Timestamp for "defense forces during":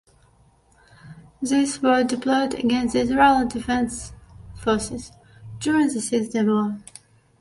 3.47-5.89